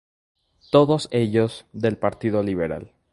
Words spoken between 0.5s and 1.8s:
Todos ellos